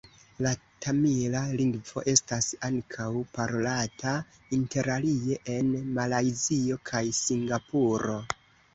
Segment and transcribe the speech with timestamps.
[0.43, 0.51] La
[0.85, 3.07] tamila lingvo estas ankaŭ
[3.37, 4.17] parolata
[4.61, 8.23] interalie en Malajzio kaj Singapuro.